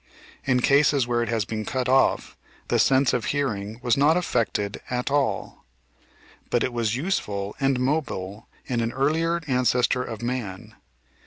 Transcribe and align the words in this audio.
In 0.45 0.61
cases 0.61 1.05
where 1.05 1.21
it 1.21 1.29
has 1.29 1.45
been 1.45 1.63
cut 1.63 1.87
off 1.87 2.35
the 2.69 2.79
sense 2.79 3.13
of 3.13 3.25
hearing 3.25 3.79
was 3.83 3.95
not 3.95 4.17
af 4.17 4.25
fected 4.25 4.79
at 4.89 5.11
all. 5.11 5.63
But 6.49 6.63
it 6.63 6.73
was 6.73 6.95
useful 6.95 7.55
and 7.59 7.79
mobile 7.79 8.47
in 8.65 8.81
an 8.81 8.91
earlier 8.93 9.41
ancestor 9.45 10.01
of 10.01 10.23
man. 10.23 10.73